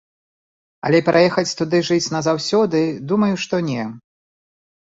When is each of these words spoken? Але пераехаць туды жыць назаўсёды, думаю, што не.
Але 0.87 1.01
пераехаць 1.09 1.51
туды 1.59 1.81
жыць 1.89 2.11
назаўсёды, 2.15 2.81
думаю, 3.13 3.31
што 3.45 3.55
не. 3.69 3.83